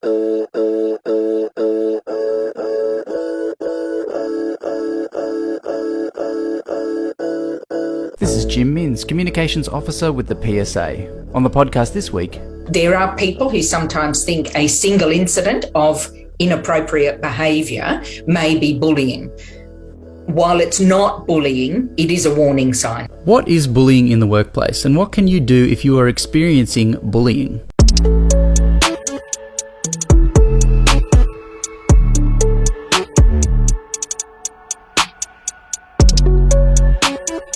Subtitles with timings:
[0.00, 0.10] This
[8.30, 11.26] is Jim Minns, Communications Officer with the PSA.
[11.34, 16.08] On the podcast this week, there are people who sometimes think a single incident of
[16.38, 19.30] inappropriate behaviour may be bullying.
[20.26, 23.08] While it's not bullying, it is a warning sign.
[23.24, 26.96] What is bullying in the workplace, and what can you do if you are experiencing
[27.02, 27.60] bullying?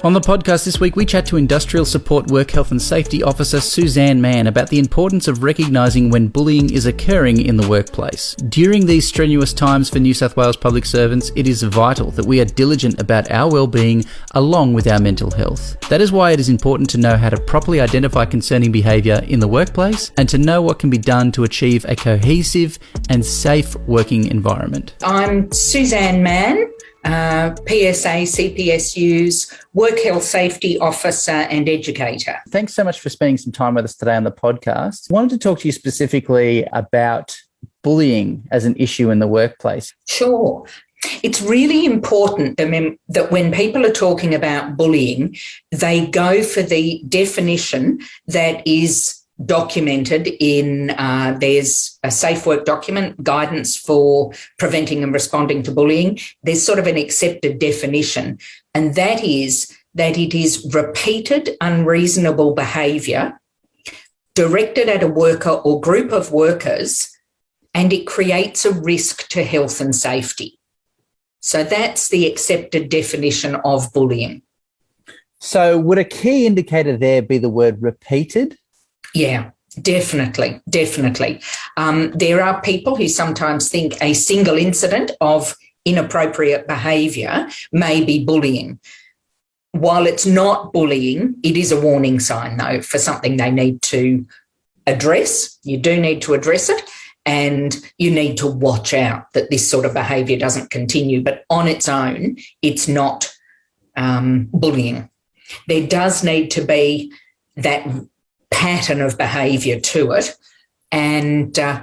[0.05, 3.61] On the podcast this week, we chat to Industrial Support Work Health and Safety Officer
[3.61, 8.35] Suzanne Mann about the importance of recognising when bullying is occurring in the workplace.
[8.49, 12.41] During these strenuous times for New South Wales public servants, it is vital that we
[12.41, 15.79] are diligent about our well-being along with our mental health.
[15.89, 19.39] That is why it is important to know how to properly identify concerning behaviour in
[19.39, 22.77] the workplace and to know what can be done to achieve a cohesive
[23.09, 24.97] and safe working environment.
[25.05, 26.73] I'm Suzanne Mann
[27.05, 32.39] uh, PSA, CPSUs, work health safety officer, and educator.
[32.49, 35.11] Thanks so much for spending some time with us today on the podcast.
[35.11, 37.37] I wanted to talk to you specifically about
[37.83, 39.95] bullying as an issue in the workplace.
[40.09, 40.67] Sure.
[41.25, 45.37] It's really important that when people are talking about bullying,
[45.73, 53.23] they go for the definition that is documented in uh, there's a safe work document
[53.23, 56.19] guidance for preventing and responding to bullying.
[56.43, 58.39] There's sort of an accepted definition
[58.75, 63.39] and that is that it is repeated unreasonable behavior
[64.35, 67.11] directed at a worker or group of workers
[67.75, 70.59] and it creates a risk to health and safety.
[71.41, 74.43] So that's the accepted definition of bullying.
[75.41, 78.57] So would a key indicator there be the word repeated
[79.15, 81.41] yeah, definitely, definitely.
[81.77, 88.25] Um, there are people who sometimes think a single incident of inappropriate behaviour may be
[88.25, 88.79] bullying.
[89.73, 94.27] While it's not bullying, it is a warning sign, though, for something they need to
[94.87, 95.59] address.
[95.63, 96.83] You do need to address it
[97.25, 101.23] and you need to watch out that this sort of behaviour doesn't continue.
[101.23, 103.33] But on its own, it's not
[103.97, 105.09] um, bullying.
[105.69, 107.13] There does need to be
[107.57, 107.87] that
[108.53, 110.37] pattern of behaviour to it.
[110.93, 111.83] And uh,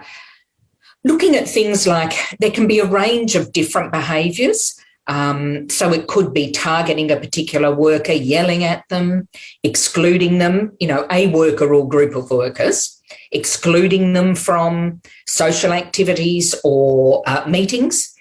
[1.03, 4.79] looking at things like there can be a range of different behaviours.
[5.07, 9.27] Um, so it could be targeting a particular worker, yelling at them,
[9.63, 16.53] excluding them, you know, a worker or group of workers, excluding them from social activities
[16.63, 18.13] or uh, meetings,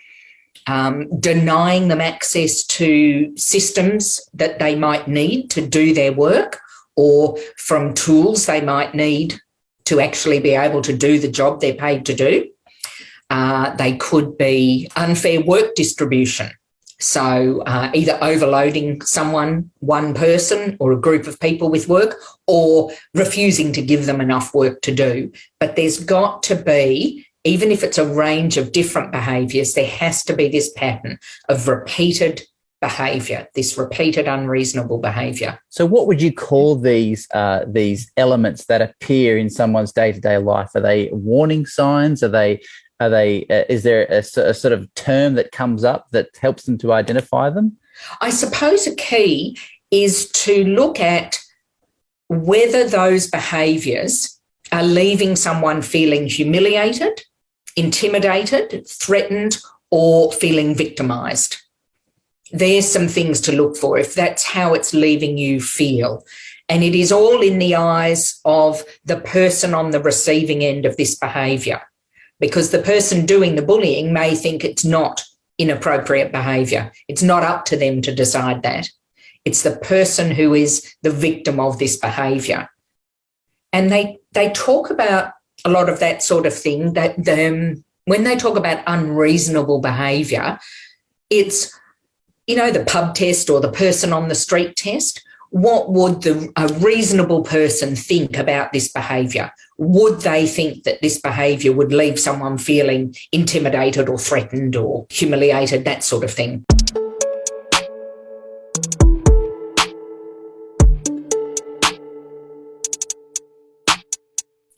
[0.67, 6.59] um, denying them access to systems that they might need to do their work
[6.99, 9.41] or from tools they might need
[9.85, 12.51] to actually be able to do the job they're paid to do.
[13.31, 16.51] Uh, they could be unfair work distribution.
[16.99, 22.17] So, uh, either overloading someone, one person, or a group of people with work,
[22.49, 25.31] or refusing to give them enough work to do.
[25.61, 30.25] But there's got to be, even if it's a range of different behaviours, there has
[30.25, 32.43] to be this pattern of repeated
[32.81, 35.59] behavior, this repeated unreasonable behavior.
[35.69, 40.21] So, what would you call these uh, these elements that appear in someone's day to
[40.21, 40.71] day life?
[40.75, 42.23] Are they warning signs?
[42.23, 42.61] Are they
[43.01, 43.47] are they?
[43.51, 46.93] Uh, is there a, a, sort of term that comes up that helps them to
[46.93, 47.77] identify them?
[48.21, 49.59] I suppose a key
[49.91, 51.39] is to look at
[52.29, 54.39] whether those behaviours
[54.71, 57.23] are leaving someone feeling humiliated,
[57.75, 59.59] intimidated, threatened,
[59.91, 61.57] or feeling victimised
[62.53, 66.25] there's some things to look for if that's how it's leaving you feel.
[66.69, 70.97] And it is all in the eyes of the person on the receiving end of
[70.97, 71.81] this behaviour,
[72.41, 75.25] because the person doing the bullying may think it's not
[75.57, 76.93] inappropriate behaviour.
[77.09, 78.89] It's not up to them to decide that.
[79.45, 82.69] It's the person who is the victim of this behaviour.
[83.73, 85.33] And they, they talk about
[85.65, 90.59] a lot of that sort of thing that them, when they talk about unreasonable behaviour,
[91.31, 91.73] it's
[92.49, 96.51] you know, the pub test or the person on the street test, what would the,
[96.57, 99.53] a reasonable person think about this behaviour?
[99.77, 105.85] Would they think that this behaviour would leave someone feeling intimidated or threatened or humiliated,
[105.85, 106.65] that sort of thing?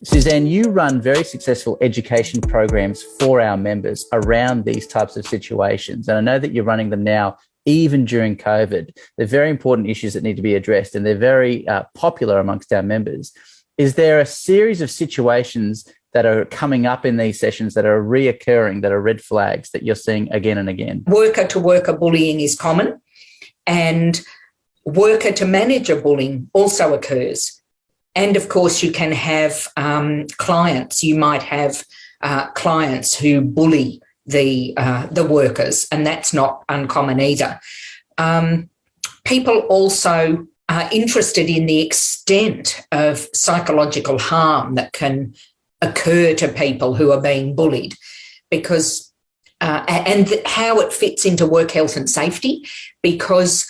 [0.03, 6.09] Suzanne, you run very successful education programs for our members around these types of situations.
[6.09, 8.97] And I know that you're running them now even during COVID.
[9.17, 12.73] They're very important issues that need to be addressed, and they're very uh, popular amongst
[12.73, 13.33] our members.
[13.79, 18.03] Is there a series of situations that are coming up in these sessions that are
[18.03, 21.05] reoccurring, that are red flags that you're seeing again and again?
[21.07, 23.01] Worker to worker bullying is common,
[23.67, 24.21] and
[24.85, 27.61] worker to manager bullying also occurs.
[28.15, 31.05] And of course, you can have um, clients.
[31.05, 31.85] You might have
[32.21, 37.61] uh, clients who bully the uh, the workers, and that's not uncommon either.
[38.19, 38.71] Um,
[39.25, 45.35] people also are interested in the extent of psychological harm that can
[45.83, 47.95] occur to people who are being bullied,
[48.51, 49.13] because
[49.61, 52.65] uh, and how it fits into work health and safety,
[53.03, 53.67] because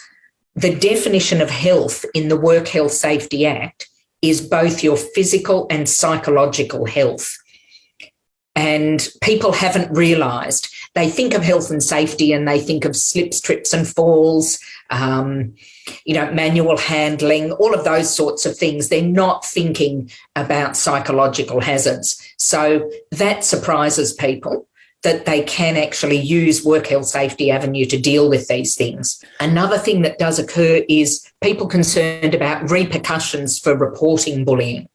[0.55, 3.89] the definition of health in the Work Health Safety Act
[4.21, 7.37] is both your physical and psychological health.
[8.55, 10.69] And people haven't realised.
[10.95, 14.59] They think of health and safety and they think of slips, trips, and falls,
[14.91, 15.55] um,
[16.05, 18.89] you know, manual handling, all of those sorts of things.
[18.89, 22.21] They're not thinking about psychological hazards.
[22.39, 24.67] So that surprises people
[25.03, 29.23] that they can actually use work health safety avenue to deal with these things.
[29.39, 34.89] Another thing that does occur is people concerned about repercussions for reporting bullying.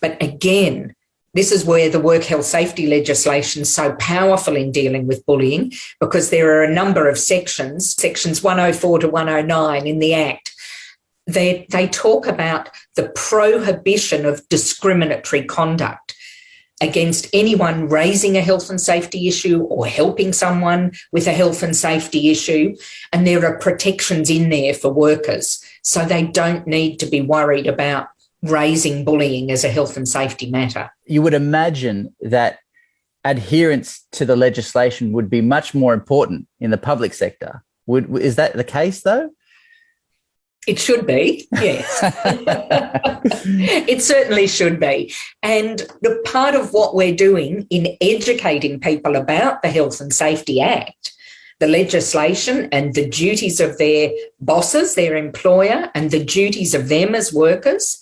[0.00, 0.94] But again,
[1.34, 5.72] this is where the work health safety legislation is so powerful in dealing with bullying
[6.00, 10.54] because there are a number of sections, sections 104 to 109 in the Act,
[11.26, 16.16] they, they talk about the prohibition of discriminatory conduct
[16.80, 21.76] against anyone raising a health and safety issue or helping someone with a health and
[21.76, 22.74] safety issue.
[23.12, 25.62] And there are protections in there for workers.
[25.82, 28.08] So they don't need to be worried about
[28.42, 30.90] raising bullying as a health and safety matter.
[31.06, 32.60] You would imagine that
[33.24, 37.62] adherence to the legislation would be much more important in the public sector.
[37.86, 39.30] Would, is that the case though?
[40.66, 42.00] It should be, yes.
[43.22, 45.14] it certainly should be.
[45.42, 50.60] And the part of what we're doing in educating people about the Health and Safety
[50.60, 51.12] Act,
[51.58, 54.10] the legislation and the duties of their
[54.40, 57.98] bosses, their employer, and the duties of them as workers.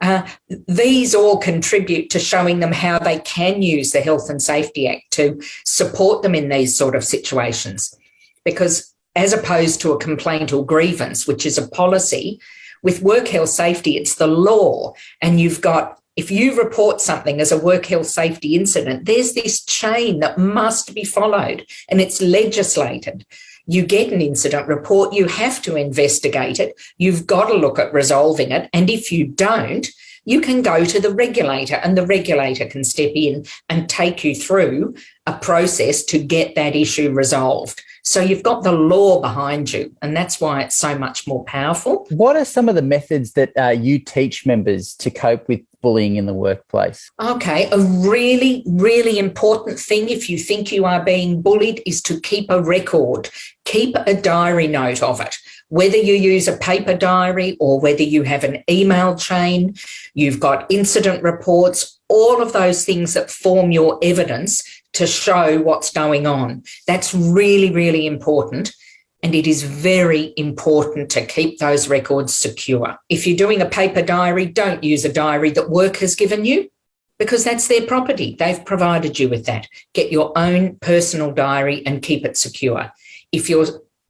[0.00, 0.26] Uh,
[0.68, 5.10] these all contribute to showing them how they can use the Health and Safety Act
[5.12, 7.96] to support them in these sort of situations.
[8.44, 12.40] Because as opposed to a complaint or grievance, which is a policy.
[12.82, 14.94] With work health safety, it's the law.
[15.22, 19.64] And you've got, if you report something as a work health safety incident, there's this
[19.64, 23.24] chain that must be followed and it's legislated.
[23.66, 27.92] You get an incident report, you have to investigate it, you've got to look at
[27.92, 28.68] resolving it.
[28.72, 29.86] And if you don't,
[30.24, 34.34] you can go to the regulator and the regulator can step in and take you
[34.34, 34.94] through
[35.26, 37.82] a process to get that issue resolved.
[38.06, 42.06] So you've got the law behind you, and that's why it's so much more powerful.
[42.10, 46.16] What are some of the methods that uh, you teach members to cope with bullying
[46.16, 47.10] in the workplace?
[47.18, 52.20] Okay, a really, really important thing if you think you are being bullied is to
[52.20, 53.30] keep a record,
[53.64, 55.34] keep a diary note of it.
[55.68, 59.76] Whether you use a paper diary or whether you have an email chain,
[60.12, 64.62] you've got incident reports, all of those things that form your evidence
[64.94, 66.62] to show what's going on.
[66.86, 68.74] That's really, really important.
[69.22, 72.96] And it is very important to keep those records secure.
[73.08, 76.70] If you're doing a paper diary, don't use a diary that work has given you
[77.18, 78.36] because that's their property.
[78.38, 79.68] They've provided you with that.
[79.94, 82.92] Get your own personal diary and keep it secure.
[83.32, 83.66] If you're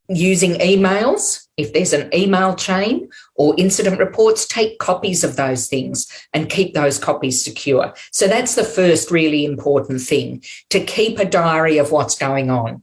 [0.08, 6.06] using emails, if there's an email chain or incident reports, take copies of those things
[6.32, 7.94] and keep those copies secure.
[8.12, 12.82] So that's the first really important thing to keep a diary of what's going on.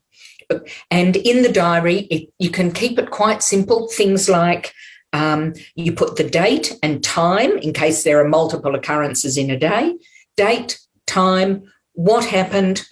[0.90, 3.88] And in the diary, it, you can keep it quite simple.
[3.90, 4.74] Things like
[5.14, 9.58] um, you put the date and time in case there are multiple occurrences in a
[9.58, 9.96] day,
[10.38, 11.64] date, time,
[11.94, 12.88] what happened,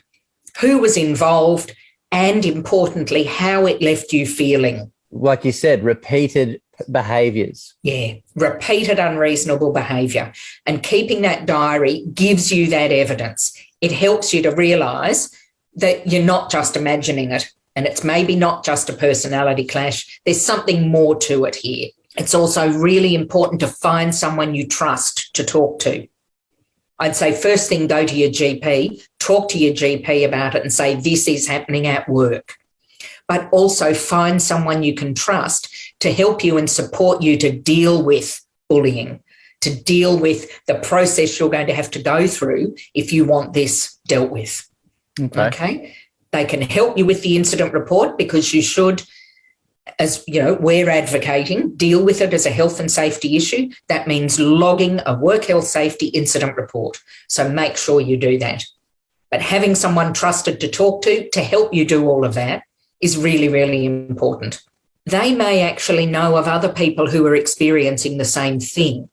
[0.59, 1.73] who was involved,
[2.11, 4.91] and importantly, how it left you feeling.
[5.11, 6.61] Like you said, repeated
[6.91, 7.75] behaviors.
[7.83, 10.33] Yeah, repeated unreasonable behavior.
[10.65, 13.53] And keeping that diary gives you that evidence.
[13.81, 15.33] It helps you to realize
[15.75, 20.19] that you're not just imagining it and it's maybe not just a personality clash.
[20.25, 21.89] There's something more to it here.
[22.17, 26.07] It's also really important to find someone you trust to talk to.
[26.97, 30.73] I'd say first thing, go to your GP, talk to your GP about it and
[30.73, 32.55] say, this is happening at work.
[33.27, 38.03] But also find someone you can trust to help you and support you to deal
[38.03, 39.21] with bullying,
[39.61, 43.53] to deal with the process you're going to have to go through if you want
[43.53, 44.67] this dealt with.
[45.19, 45.47] Okay.
[45.47, 45.95] okay?
[46.31, 49.03] They can help you with the incident report because you should
[49.97, 53.69] as you know, we're advocating, deal with it as a health and safety issue.
[53.87, 57.01] That means logging a work health safety incident report.
[57.27, 58.63] So make sure you do that.
[59.31, 62.63] But having someone trusted to talk to to help you do all of that
[62.99, 64.61] is really, really important.
[65.05, 69.09] They may actually know of other people who are experiencing the same thing.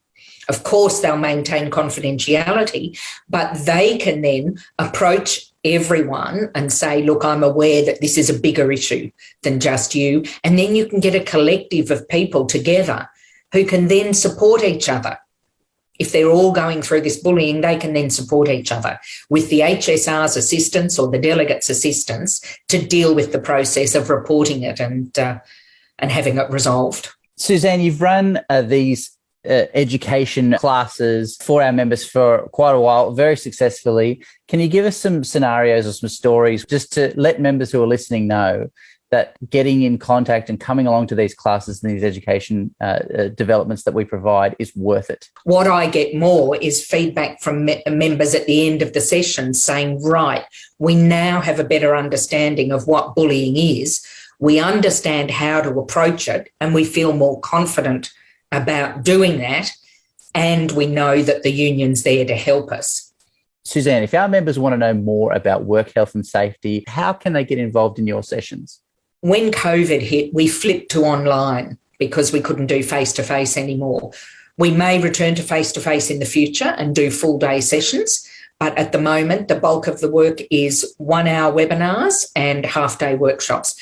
[0.48, 7.42] Of course, they'll maintain confidentiality, but they can then approach everyone and say, look, I'm
[7.42, 9.10] aware that this is a bigger issue
[9.42, 10.24] than just you.
[10.44, 13.08] And then you can get a collective of people together
[13.52, 15.18] who can then support each other.
[15.98, 18.98] If they're all going through this bullying, they can then support each other
[19.30, 24.62] with the HSR's assistance or the delegate's assistance to deal with the process of reporting
[24.62, 25.38] it and uh,
[25.98, 27.10] and having it resolved.
[27.36, 29.16] Suzanne, you've run uh, these
[29.48, 34.24] uh, education classes for our members for quite a while, very successfully.
[34.48, 37.86] Can you give us some scenarios or some stories just to let members who are
[37.86, 38.68] listening know
[39.10, 43.28] that getting in contact and coming along to these classes and these education uh, uh,
[43.28, 45.30] developments that we provide is worth it?
[45.44, 49.54] What I get more is feedback from me- members at the end of the session
[49.54, 50.44] saying, right,
[50.78, 54.04] we now have a better understanding of what bullying is.
[54.38, 58.12] We understand how to approach it and we feel more confident
[58.52, 59.70] about doing that.
[60.34, 63.12] And we know that the union's there to help us.
[63.64, 67.32] Suzanne, if our members want to know more about work health and safety, how can
[67.32, 68.80] they get involved in your sessions?
[69.20, 74.12] When COVID hit, we flipped to online because we couldn't do face to face anymore.
[74.58, 78.26] We may return to face to face in the future and do full day sessions,
[78.58, 82.98] but at the moment, the bulk of the work is one hour webinars and half
[82.98, 83.74] day workshops.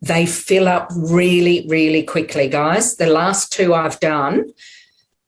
[0.00, 2.96] They fill up really, really quickly, guys.
[2.96, 4.52] The last two I've done,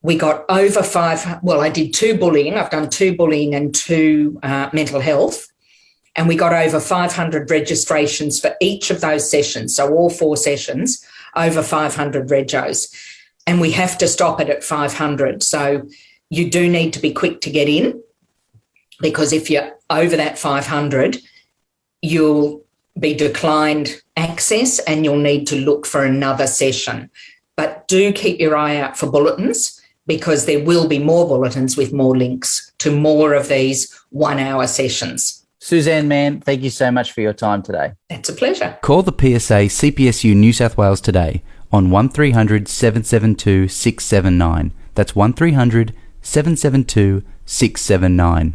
[0.02, 1.40] we got over five.
[1.42, 2.54] Well, I did two bullying.
[2.54, 5.48] I've done two bullying and two uh, mental health.
[6.16, 9.74] And we got over 500 registrations for each of those sessions.
[9.76, 11.04] So, all four sessions,
[11.36, 12.92] over 500 regos.
[13.46, 15.42] And we have to stop it at 500.
[15.42, 15.88] So,
[16.30, 18.02] you do need to be quick to get in
[19.00, 21.18] because if you're over that 500,
[22.02, 22.64] you'll
[22.98, 27.10] be declined access and you'll need to look for another session.
[27.56, 31.92] But do keep your eye out for bulletins because there will be more bulletins with
[31.92, 35.46] more links to more of these one hour sessions.
[35.62, 37.92] Suzanne Mann, thank you so much for your time today.
[38.08, 38.78] It's a pleasure.
[38.80, 44.72] Call the PSA CPSU New South Wales today on 1300 772 679.
[44.94, 48.54] That's 1300 772 679.